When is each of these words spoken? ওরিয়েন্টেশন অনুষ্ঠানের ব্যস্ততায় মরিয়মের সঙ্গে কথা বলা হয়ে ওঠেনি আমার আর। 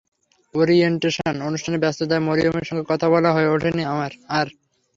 ওরিয়েন্টেশন 0.53 1.35
অনুষ্ঠানের 1.47 1.79
ব্যস্ততায় 1.79 2.25
মরিয়মের 2.27 2.65
সঙ্গে 2.65 2.85
কথা 2.89 3.07
বলা 3.09 3.29
হয়ে 3.31 3.51
ওঠেনি 3.53 3.83
আমার 3.85 4.11
আর। 4.31 4.47